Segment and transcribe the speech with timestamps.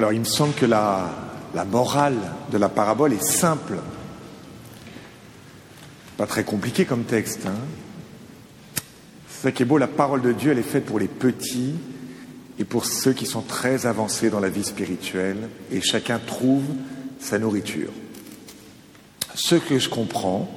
[0.00, 1.10] Alors il me semble que la,
[1.70, 2.16] morale
[2.50, 3.74] de la parabole est simple.
[6.16, 7.44] Pas très compliqué comme texte.
[7.44, 7.58] Hein
[9.28, 11.74] c'est ça qui est beau, la parole de Dieu, elle est faite pour les petits
[12.58, 16.64] et pour ceux qui sont très avancés dans la vie spirituelle, et chacun trouve
[17.18, 17.92] sa nourriture.
[19.34, 20.50] Ce que je comprends,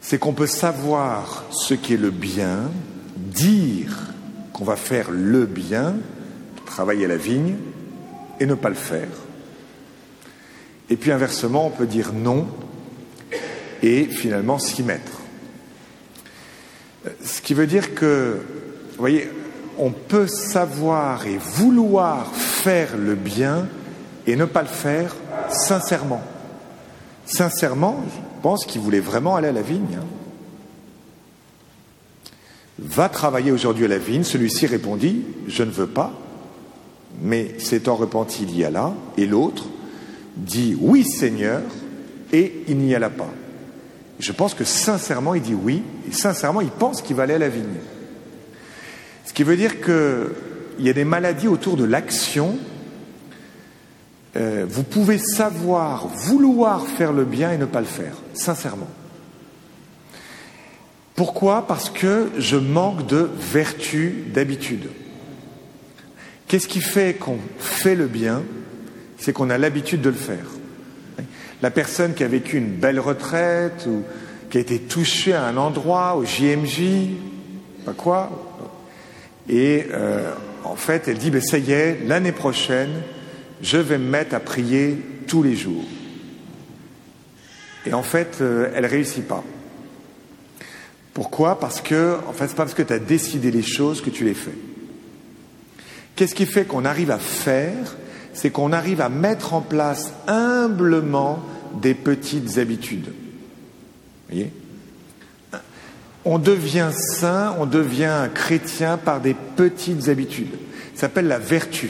[0.00, 2.68] c'est qu'on peut savoir ce qui est le bien,
[3.16, 3.96] dire
[4.52, 5.94] qu'on va faire le bien,
[6.66, 7.54] travailler à la vigne,
[8.40, 9.08] et ne pas le faire.
[10.90, 12.46] Et puis inversement, on peut dire non
[13.82, 15.12] et finalement s'y mettre.
[17.22, 18.40] Ce qui veut dire que,
[18.90, 19.30] vous voyez,
[19.78, 23.68] on peut savoir et vouloir faire le bien
[24.26, 25.14] et ne pas le faire
[25.48, 26.22] sincèrement.
[27.24, 29.98] Sincèrement, je pense qu'il voulait vraiment aller à la vigne.
[29.98, 30.04] Hein.
[32.78, 34.24] Va travailler aujourd'hui à la vigne.
[34.24, 36.12] Celui-ci répondit, je ne veux pas,
[37.20, 38.94] mais s'étant repenti, il y alla.
[39.16, 39.66] Et l'autre
[40.36, 41.62] dit, oui Seigneur,
[42.32, 43.30] et il n'y alla pas.
[44.18, 47.38] Je pense que sincèrement, il dit oui, et sincèrement, il pense qu'il va aller à
[47.38, 47.64] la vigne.
[49.24, 52.58] Ce qui veut dire qu'il y a des maladies autour de l'action.
[54.36, 58.88] Euh, vous pouvez savoir, vouloir faire le bien et ne pas le faire, sincèrement.
[61.14, 61.66] Pourquoi?
[61.66, 64.88] Parce que je manque de vertu d'habitude.
[66.48, 68.42] Qu'est-ce qui fait qu'on fait le bien?
[69.18, 70.46] C'est qu'on a l'habitude de le faire.
[71.60, 74.02] La personne qui a vécu une belle retraite ou
[74.48, 76.80] qui a été touchée à un endroit, au JMJ,
[77.84, 78.30] pas quoi,
[79.48, 80.32] et euh,
[80.64, 83.02] en fait, elle dit, ben, ça y est, l'année prochaine,
[83.62, 85.84] je vais me mettre à prier tous les jours.
[87.86, 89.42] Et en fait, euh, elle réussit pas.
[91.14, 91.58] Pourquoi?
[91.58, 94.24] Parce que, en fait, c'est pas parce que tu as décidé les choses que tu
[94.24, 94.54] les fais.
[96.18, 97.96] Qu'est-ce qui fait qu'on arrive à faire?
[98.32, 101.38] C'est qu'on arrive à mettre en place humblement
[101.80, 103.12] des petites habitudes.
[104.28, 104.50] voyez?
[106.24, 110.50] On devient saint, on devient chrétien par des petites habitudes.
[110.96, 111.88] Ça s'appelle la vertu.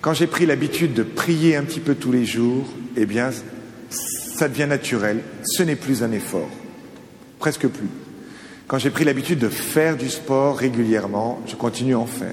[0.00, 2.66] Quand j'ai pris l'habitude de prier un petit peu tous les jours,
[2.96, 3.30] eh bien,
[3.88, 5.20] ça devient naturel.
[5.44, 6.50] Ce n'est plus un effort.
[7.38, 7.86] Presque plus.
[8.72, 12.32] Quand j'ai pris l'habitude de faire du sport régulièrement, je continue à en faire.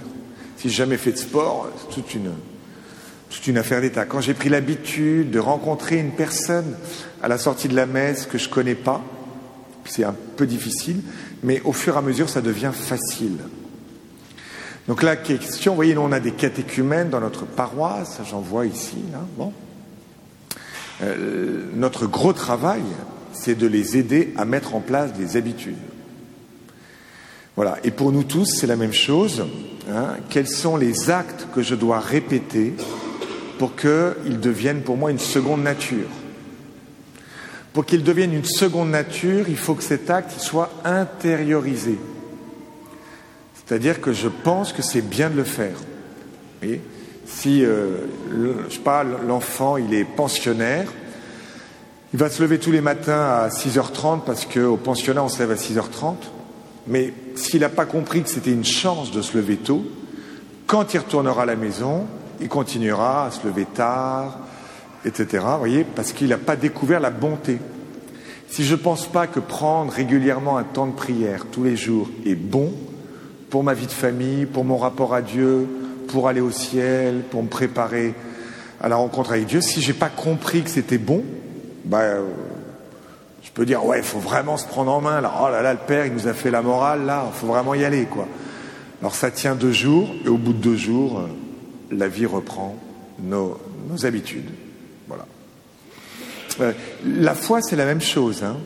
[0.55, 4.05] Si j'ai jamais fait de sport, c'est toute une, affaire d'État.
[4.05, 6.77] Quand j'ai pris l'habitude de rencontrer une personne
[7.21, 9.03] à la sortie de la messe que je connais pas,
[9.83, 11.01] c'est un peu difficile,
[11.43, 13.39] mais au fur et à mesure, ça devient facile.
[14.87, 18.65] Donc la question, vous voyez, nous on a des catéchumènes dans notre paroisse, j'en vois
[18.65, 19.03] ici,
[19.37, 19.51] bon.
[21.01, 22.83] Euh, notre gros travail,
[23.33, 25.75] c'est de les aider à mettre en place des habitudes.
[27.59, 27.77] Voilà.
[27.83, 29.45] Et pour nous tous, c'est la même chose.
[29.91, 30.15] Hein.
[30.29, 32.73] Quels sont les actes que je dois répéter
[33.57, 36.07] pour qu'ils deviennent pour moi une seconde nature?
[37.73, 41.99] Pour qu'ils deviennent une seconde nature, il faut que cet acte soit intériorisé.
[43.55, 45.75] C'est-à-dire que je pense que c'est bien de le faire.
[47.25, 48.05] Si, euh,
[48.69, 48.79] je sais
[49.27, 50.89] l'enfant, il est pensionnaire,
[52.13, 55.51] il va se lever tous les matins à 6h30 parce qu'au pensionnat, on se lève
[55.51, 56.38] à 6h30.
[56.87, 59.83] Mais s'il n'a pas compris que c'était une chance de se lever tôt,
[60.67, 62.05] quand il retournera à la maison,
[62.41, 64.39] il continuera à se lever tard,
[65.05, 65.45] etc.
[65.57, 67.57] Voyez, parce qu'il n'a pas découvert la bonté.
[68.49, 72.09] Si je ne pense pas que prendre régulièrement un temps de prière tous les jours
[72.25, 72.73] est bon
[73.49, 75.67] pour ma vie de famille, pour mon rapport à Dieu,
[76.07, 78.13] pour aller au ciel, pour me préparer
[78.81, 81.23] à la rencontre avec Dieu, si j'ai pas compris que c'était bon,
[81.85, 82.23] ben,
[83.43, 85.21] je peux dire, ouais, il faut vraiment se prendre en main.
[85.21, 85.33] Là.
[85.41, 87.73] Oh là là, le père, il nous a fait la morale, là, il faut vraiment
[87.73, 88.27] y aller, quoi.
[89.01, 91.27] Alors ça tient deux jours, et au bout de deux jours, euh,
[91.91, 92.75] la vie reprend
[93.21, 93.57] nos,
[94.03, 94.49] habitudes.
[95.07, 95.25] Voilà.
[96.59, 96.73] Euh,
[97.05, 98.43] la foi, c'est la même chose.
[98.43, 98.57] Hein.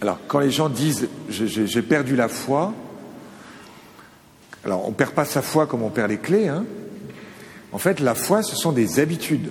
[0.00, 2.72] Alors, quand les gens disent, j'ai perdu la foi,
[4.64, 6.48] alors on ne perd pas sa foi comme on perd les clés.
[6.48, 6.64] Hein.
[7.72, 9.50] En fait, la foi, ce sont des habitudes.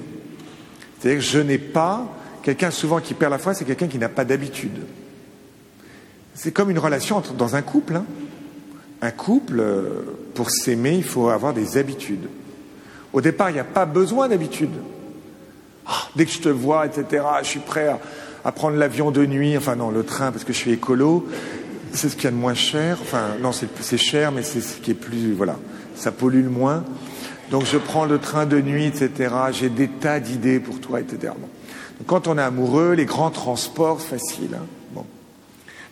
[1.00, 2.08] C'est-à-dire que je n'ai pas
[2.50, 4.80] Quelqu'un souvent qui perd la foi, c'est quelqu'un qui n'a pas d'habitude.
[6.34, 7.98] C'est comme une relation dans un couple.
[7.98, 8.06] Hein.
[9.04, 12.28] Un couple, euh, pour s'aimer, il faut avoir des habitudes.
[13.14, 14.72] Au départ, il n'y a pas besoin d'habitude.
[15.86, 17.96] Ah, dès que je te vois, etc., je suis prêt
[18.44, 21.28] à, prendre l'avion de nuit, enfin non, le train parce que je suis écolo.
[21.94, 22.98] C'est ce qu'il y a de moins cher.
[23.00, 25.60] Enfin, non, c'est cher, mais c'est ce qui est plus, voilà,
[25.94, 26.84] ça pollue le moins.
[27.52, 29.36] Donc je prends le train de nuit, etc.
[29.52, 31.34] J'ai des tas d'idées pour toi, etc.
[32.08, 34.56] Quand on est amoureux, les grands transports, faciles.
[34.56, 34.66] Hein.
[34.94, 35.06] bon.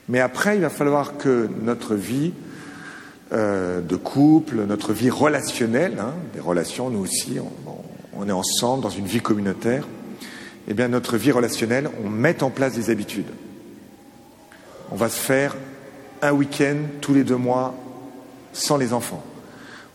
[0.07, 2.33] Mais après, il va falloir que notre vie
[3.33, 7.81] euh, de couple, notre vie relationnelle, hein, des relations, nous aussi, on,
[8.18, 9.86] on, est ensemble dans une vie communautaire,
[10.69, 13.30] eh bien notre vie relationnelle, on met en place des habitudes.
[14.92, 15.57] On va se faire
[16.21, 17.75] un week-end tous les deux mois
[18.53, 19.24] sans les enfants.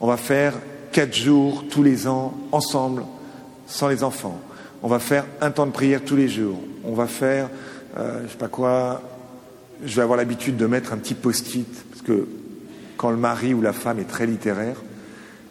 [0.00, 0.55] On va faire
[0.93, 3.05] quatre jours tous les ans ensemble
[3.67, 4.38] sans les enfants.
[4.82, 6.58] On va faire un temps de prière tous les jours.
[6.84, 7.49] On va faire,
[7.96, 9.00] euh, je sais pas quoi,
[9.84, 12.26] je vais avoir l'habitude de mettre un petit post-it, parce que
[12.96, 14.76] quand le mari ou la femme est très littéraire,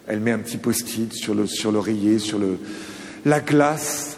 [0.07, 2.39] elle met un petit post-it sur le sur l'oreiller, sur
[3.25, 4.17] la glace.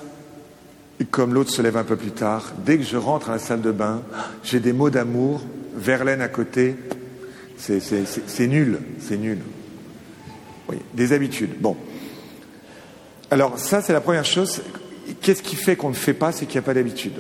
[1.00, 3.40] Et comme l'autre se lève un peu plus tard, dès que je rentre à la
[3.40, 4.02] salle de bain,
[4.44, 5.42] j'ai des mots d'amour,
[5.76, 6.76] Verlaine à côté,
[7.58, 9.40] c'est nul, c'est nul.
[10.70, 11.60] Oui, des habitudes.
[11.60, 11.76] Bon.
[13.32, 14.62] Alors ça, c'est la première chose.
[15.22, 17.20] Qu'est-ce qui fait qu'on ne fait pas C'est qu'il n'y a pas d'habitude.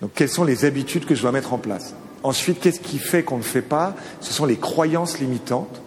[0.00, 1.94] Donc quelles sont les habitudes que je dois mettre en place?
[2.22, 3.94] Ensuite, qu'est-ce qui fait qu'on ne fait pas?
[4.20, 5.80] Ce sont les croyances limitantes.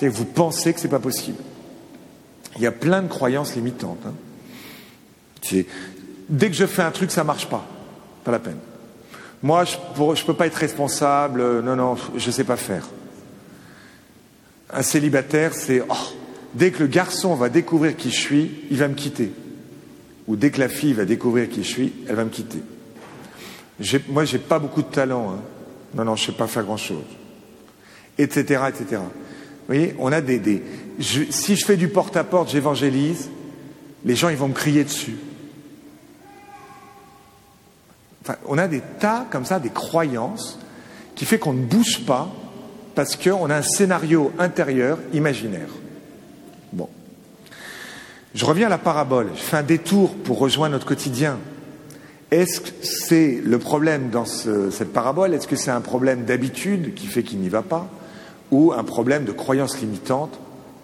[0.00, 1.42] Vous pensez que ce n'est pas possible.
[2.56, 4.00] Il y a plein de croyances limitantes.
[4.06, 4.14] Hein.
[6.28, 7.64] Dès que je fais un truc, ça ne marche pas.
[8.24, 8.58] Pas la peine.
[9.42, 11.40] Moi, je ne peux pas être responsable.
[11.40, 12.88] Euh, non, non, je ne sais pas faire.
[14.70, 15.94] Un célibataire, c'est oh,
[16.54, 19.32] dès que le garçon va découvrir qui je suis, il va me quitter.
[20.28, 22.62] Ou dès que la fille va découvrir qui je suis, elle va me quitter.
[24.08, 25.32] Moi, j'ai pas beaucoup de talent.
[25.32, 25.40] Hein.
[25.94, 27.04] Non, non, je sais pas faire grand-chose.
[28.18, 29.00] Etc., etc.
[29.00, 30.62] Vous voyez, on a des...
[31.00, 33.30] si je fais du porte-à-porte, j'évangélise,
[34.04, 35.16] les gens, ils vont me crier dessus.
[38.46, 40.58] On a des tas comme ça, des croyances,
[41.14, 42.30] qui fait qu'on ne bouge pas
[42.94, 45.70] parce qu'on a un scénario intérieur imaginaire.
[46.72, 46.90] Bon.
[48.34, 49.28] Je reviens à la parabole.
[49.34, 51.38] Je fais un détour pour rejoindre notre quotidien.
[52.30, 55.32] Est-ce que c'est le problème dans cette parabole?
[55.32, 57.88] Est-ce que c'est un problème d'habitude qui fait qu'il n'y va pas?
[58.50, 60.38] Ou un problème de croyance limitante?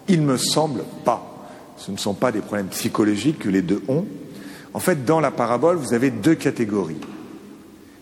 [0.07, 1.47] Il ne me semble pas.
[1.77, 4.05] Ce ne sont pas des problèmes psychologiques que les deux ont.
[4.73, 6.99] En fait, dans la parabole, vous avez deux catégories,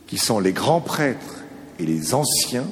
[0.08, 1.44] qui sont les grands prêtres
[1.80, 2.66] et les anciens,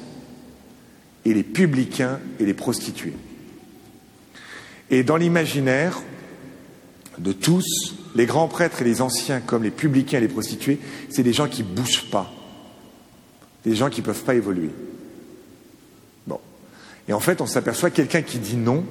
[1.24, 3.14] et les publicains et les prostituées.
[4.90, 6.02] Et dans l'imaginaire
[7.18, 10.78] de tous, les grands prêtres et les anciens, comme les publicains et les prostituées,
[11.08, 12.32] c'est des gens qui ne bougent pas,
[13.64, 14.70] des gens qui ne peuvent pas évoluer.
[16.26, 16.40] Bon.
[17.08, 18.84] Et en fait, on s'aperçoit quelqu'un qui dit non,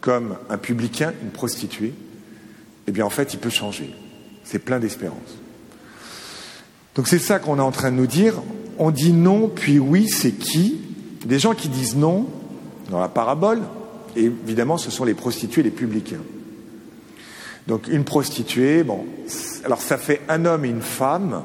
[0.00, 1.92] comme un publicain, une prostituée,
[2.86, 3.94] eh bien en fait, il peut changer.
[4.44, 5.38] C'est plein d'espérance.
[6.94, 8.34] Donc c'est ça qu'on est en train de nous dire.
[8.78, 10.80] On dit non, puis oui, c'est qui?
[11.24, 12.26] Des gens qui disent non,
[12.90, 13.60] dans la parabole,
[14.16, 16.20] et évidemment, ce sont les prostituées, les publicains.
[17.66, 19.04] Donc une prostituée, bon,
[19.64, 21.44] alors ça fait un homme et une femme,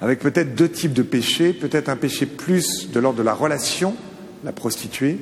[0.00, 3.94] avec peut-être deux types de péchés, peut-être un péché plus de l'ordre de la relation,
[4.44, 5.18] la prostituée,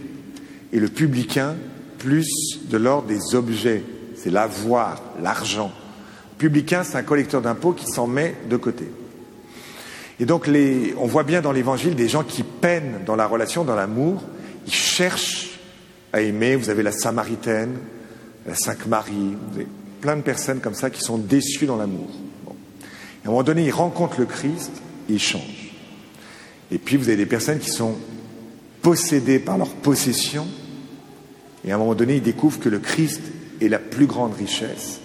[0.72, 1.56] et le publicain
[1.98, 3.82] plus de l'ordre des objets,
[4.16, 5.72] c'est l'avoir, l'argent.
[6.38, 8.84] Publicain, c'est un collecteur d'impôts qui s'en met de côté.
[10.20, 10.48] Et donc
[10.98, 14.22] on voit bien dans l'évangile des gens qui peinent dans la relation, dans l'amour,
[14.66, 15.58] ils cherchent
[16.12, 16.56] à aimer.
[16.56, 17.76] Vous avez la Samaritaine,
[18.48, 19.68] la Sainte Marie, vous avez
[20.00, 22.08] plein de personnes comme ça qui sont déçues dans l'amour.
[22.46, 24.72] à un moment donné, ils rencontrent le Christ
[25.08, 25.72] ils changent.
[26.70, 27.96] Et puis vous avez des personnes qui sont
[28.82, 30.46] possédées par leur possession,
[31.64, 33.20] et à un moment donné, ils découvrent que le Christ
[33.60, 35.00] est la plus grande richesse.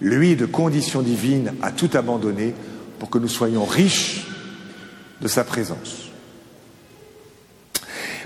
[0.00, 2.54] Lui, de condition divine, a tout abandonné
[2.98, 4.26] pour que nous soyons riches
[5.22, 6.10] de sa présence.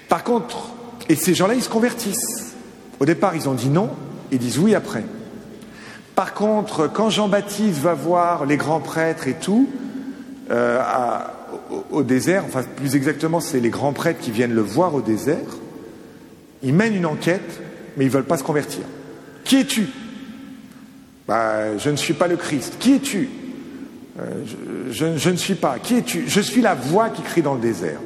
[0.08, 0.70] Par contre,
[1.08, 2.54] et ces gens-là, ils se convertissent.
[2.98, 3.90] Au départ, ils ont dit non,
[4.32, 5.04] ils disent oui après.
[6.14, 9.68] Par contre, quand Jean-Baptiste va voir les grands prêtres et tout,
[10.50, 10.78] euh,
[11.90, 15.38] au, désert, enfin plus exactement, c'est les grands prêtres qui viennent le voir au désert,
[16.62, 17.60] ils mènent une enquête,
[17.96, 18.82] mais ils ne veulent pas se convertir.
[19.44, 19.88] Qui es-tu?
[21.26, 22.74] Bah, Je ne suis pas le Christ.
[22.78, 23.28] Qui es-tu?
[24.18, 24.44] Euh,
[24.90, 25.78] je, je ne suis pas.
[25.78, 26.24] Qui es-tu?
[26.26, 28.00] Je suis la voix qui crie dans le désert.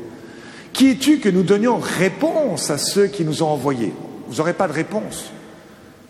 [0.73, 3.93] Qui es-tu que nous donnions réponse à ceux qui nous ont envoyés?
[4.29, 5.33] Vous n'aurez pas de réponse.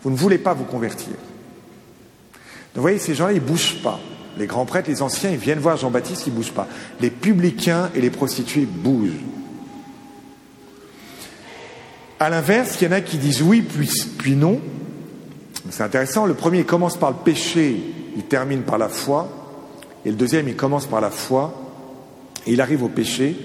[0.03, 1.07] Vous ne voulez pas vous convertir.
[1.09, 3.99] Donc vous voyez, ces gens-là, ils ne bougent pas.
[4.37, 6.67] Les grands prêtres, les anciens, ils viennent voir Jean-Baptiste, ils ne bougent pas.
[6.99, 9.23] Les publicains et les prostituées bougent.
[12.19, 14.59] À l'inverse, il y en a qui disent oui, puis, puis non.
[15.69, 16.25] C'est intéressant.
[16.25, 17.81] Le premier commence par le péché,
[18.15, 19.29] il termine par la foi.
[20.05, 21.53] Et le deuxième, il commence par la foi
[22.45, 23.35] et il arrive au péché.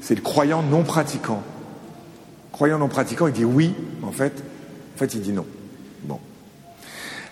[0.00, 1.42] C'est le croyant non pratiquant.
[2.52, 4.32] Croyant non pratiquant, il dit oui, en fait,
[4.94, 5.46] en fait, il dit non.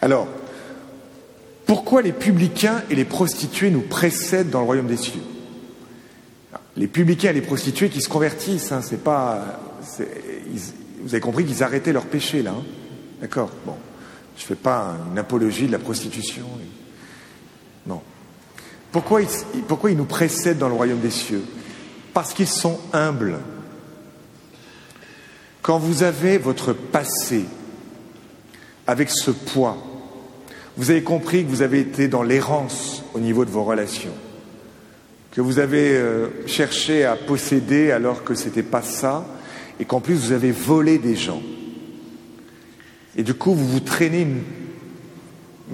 [0.00, 0.28] Alors,
[1.66, 5.22] pourquoi les publicains et les prostituées nous précèdent dans le royaume des cieux?
[6.76, 8.72] Les publicains et les prostituées qui se convertissent.
[8.72, 9.60] Hein, c'est pas,
[11.02, 12.52] vous avez compris qu'ils arrêtaient leur péché là.
[12.52, 12.62] Hein.
[13.20, 13.50] D'accord?
[13.66, 13.74] Bon,
[14.36, 16.46] je fais pas une apologie de la prostitution.
[17.86, 18.00] Non.
[18.92, 21.42] Pourquoi ils nous précèdent dans le royaume des cieux?
[22.14, 23.38] Parce qu'ils sont humbles.
[25.60, 27.44] Quand vous avez votre passé
[28.88, 29.76] avec ce poids,
[30.78, 34.14] vous avez compris que vous avez été dans l'errance au niveau de vos relations,
[35.30, 39.26] que vous avez euh, cherché à posséder alors que ce n'était pas ça,
[39.78, 41.42] et qu'en plus vous avez volé des gens.
[43.14, 44.42] Et du coup, vous vous traînez une,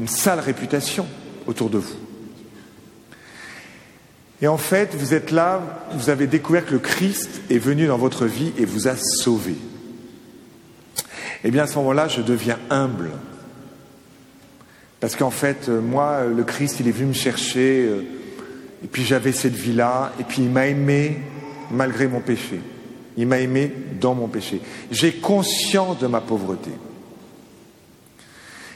[0.00, 1.06] une sale réputation
[1.47, 1.97] autour de vous.
[4.42, 7.99] Et en fait, vous êtes là, vous avez découvert que le Christ est venu dans
[7.99, 9.54] votre vie et vous a sauvé.
[11.44, 13.10] Eh bien, à ce moment-là, je deviens humble.
[14.98, 18.02] Parce qu'en fait, euh, moi, le Christ, il est venu me chercher, euh,
[18.82, 21.18] et puis j'avais cette vie-là, et puis il m'a aimé
[21.70, 22.62] malgré mon péché.
[23.18, 23.70] Il m'a aimé
[24.00, 24.62] dans mon péché.
[24.90, 26.70] J'ai conscience de ma pauvreté.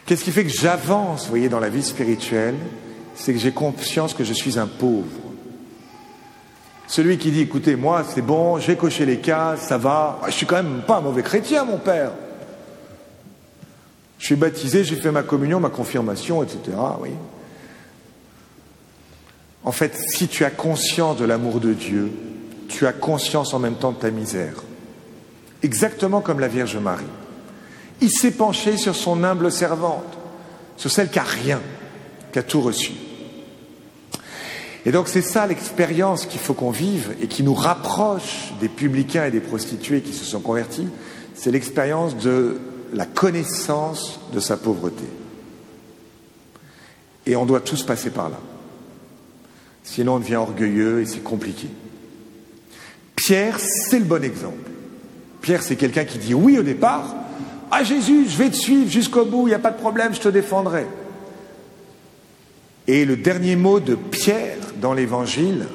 [0.05, 2.57] Qu'est-ce qui fait que j'avance, vous voyez, dans la vie spirituelle?
[3.15, 5.07] C'est que j'ai conscience que je suis un pauvre.
[6.87, 10.21] Celui qui dit, écoutez, moi, c'est bon, j'ai coché les cases, ça va.
[10.27, 12.13] Je suis quand même pas un mauvais chrétien, mon père.
[14.19, 16.77] Je suis baptisé, j'ai fait ma communion, ma confirmation, etc.
[17.01, 17.11] Oui.
[19.65, 22.11] En fait, si tu as conscience de l'amour de Dieu,
[22.69, 24.55] tu as conscience en même temps de ta misère.
[25.63, 27.05] Exactement comme la Vierge Marie.
[28.01, 30.19] Il s'est penché sur son humble servante,
[30.77, 31.61] sur celle qui a rien,
[32.33, 32.93] qui a tout reçu.
[34.87, 39.27] Et donc c'est ça l'expérience qu'il faut qu'on vive et qui nous rapproche des publicains
[39.27, 40.89] et des prostituées qui se sont convertis.
[41.35, 42.59] C'est l'expérience de
[42.93, 45.05] la connaissance de sa pauvreté.
[47.27, 48.39] Et on doit tous passer par là.
[49.85, 51.69] Sinon on devient orgueilleux et c'est compliqué.
[53.17, 54.71] Pierre, c'est le bon exemple.
[55.41, 57.15] Pierre, c'est quelqu'un qui dit oui au départ.
[57.71, 60.21] Ah Jésus, je vais te suivre jusqu'au bout, il n'y a pas de problème, je
[60.21, 60.87] te défendrai.
[62.87, 65.67] Et le dernier mot de Pierre dans l'évangile,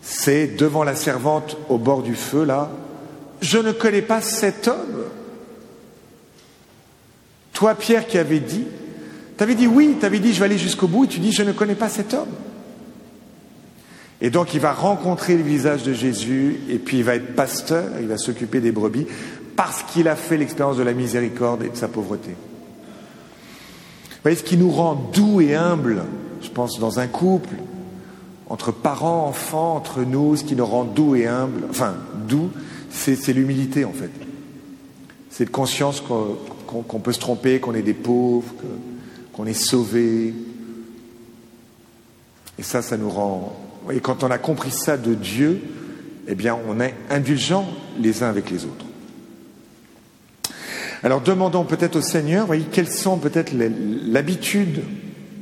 [0.00, 2.70] c'est devant la servante au bord du feu, là,
[3.40, 5.04] je ne connais pas cet homme.
[7.54, 8.64] Toi, Pierre, qui avais dit,
[9.38, 11.32] tu avais dit oui, tu avais dit je vais aller jusqu'au bout, et tu dis
[11.32, 12.28] je ne connais pas cet homme.
[14.20, 17.84] Et donc il va rencontrer le visage de Jésus, et puis il va être pasteur,
[18.00, 19.06] il va s'occuper des brebis,
[19.56, 22.30] parce qu'il a fait l'expérience de la miséricorde et de sa pauvreté.
[22.30, 26.04] Vous voyez, ce qui nous rend doux et humbles,
[26.42, 27.54] je pense, dans un couple,
[28.48, 31.94] entre parents, enfants, entre nous, ce qui nous rend doux et humbles, enfin,
[32.26, 32.50] doux,
[32.90, 34.10] c'est l'humilité en fait.
[35.30, 36.36] C'est de conscience qu'on
[36.82, 38.54] qu'on peut se tromper, qu'on est des pauvres,
[39.32, 40.34] qu'on est sauvés.
[42.58, 43.56] Et ça, ça nous rend.
[43.92, 45.60] Et quand on a compris ça de Dieu,
[46.26, 48.86] eh bien, on est indulgents les uns avec les autres.
[51.02, 54.82] Alors, demandons peut-être au Seigneur, voyez, quelles sont peut-être l'habitude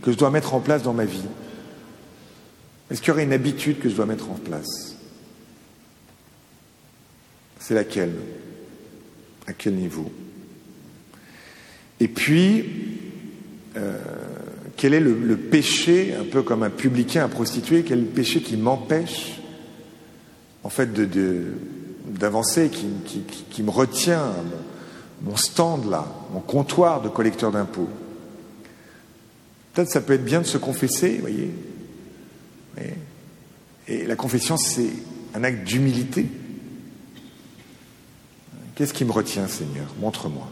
[0.03, 1.23] que je dois mettre en place dans ma vie?
[2.91, 4.97] Est-ce qu'il y aurait une habitude que je dois mettre en place?
[7.61, 8.15] C'est laquelle?
[9.47, 10.11] À quel niveau?
[12.03, 12.65] Et puis,
[13.77, 13.97] euh,
[14.77, 18.43] quel est le, péché, un peu comme un publicain, un prostitué, quel est le péché
[18.43, 19.41] qui m'empêche,
[20.65, 20.91] en fait,
[22.09, 24.33] d'avancer, qui, me retient
[25.23, 27.89] mon, stand là, mon comptoir de collecteur d'impôts?
[29.73, 31.51] Peut-être ça peut être bien de se confesser, vous voyez.
[33.87, 34.91] et la confession, c'est
[35.35, 36.27] un acte d'humilité.
[38.75, 39.87] Qu'est-ce qui me retient, Seigneur?
[40.01, 40.49] Montre-moi.